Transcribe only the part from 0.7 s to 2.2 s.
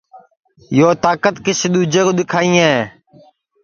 یو تاکت کسی دؔوجے کُو